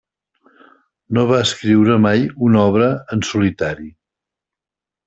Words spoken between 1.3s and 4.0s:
va escriure mai una obra en solitari.